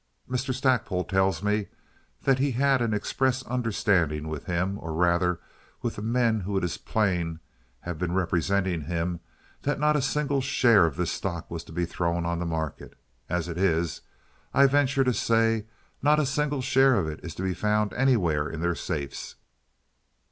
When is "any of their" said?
18.55-18.73